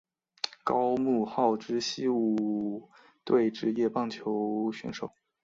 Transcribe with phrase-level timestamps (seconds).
[0.63, 2.89] 高木浩之西武
[3.23, 5.11] 队职业棒球选手。